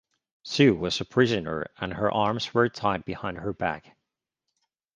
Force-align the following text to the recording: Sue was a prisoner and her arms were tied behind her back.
Sue 0.41 0.73
was 0.73 0.99
a 0.99 1.05
prisoner 1.05 1.67
and 1.77 1.93
her 1.93 2.11
arms 2.11 2.55
were 2.55 2.67
tied 2.69 3.05
behind 3.05 3.37
her 3.37 3.53
back. 3.53 3.95